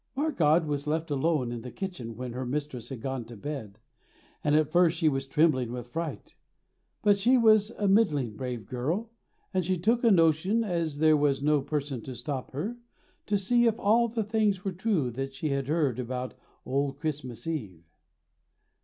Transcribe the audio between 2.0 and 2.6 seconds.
when her